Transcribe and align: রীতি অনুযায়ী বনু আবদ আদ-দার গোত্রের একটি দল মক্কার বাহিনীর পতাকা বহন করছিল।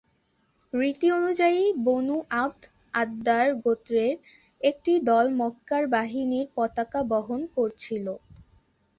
রীতি 0.73 1.07
অনুযায়ী 1.11 1.61
বনু 1.85 2.17
আবদ 2.39 2.61
আদ-দার 2.93 3.47
গোত্রের 3.63 4.15
একটি 4.61 4.93
দল 5.09 5.25
মক্কার 5.39 5.83
বাহিনীর 5.95 6.47
পতাকা 6.57 6.99
বহন 7.11 7.41
করছিল। 7.55 8.05